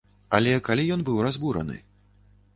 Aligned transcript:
Але 0.37 0.55
калі 0.69 0.87
ён 0.95 1.03
быў 1.11 1.21
разбураны? 1.29 1.77